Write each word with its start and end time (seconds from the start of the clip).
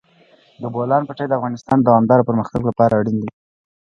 د 0.61 0.63
بولان 0.73 1.03
پټي 1.07 1.25
د 1.27 1.33
افغانستان 1.39 1.77
د 1.79 1.85
دوامداره 1.87 2.27
پرمختګ 2.29 2.61
لپاره 2.69 2.93
اړین 2.99 3.17
دي. 3.19 3.29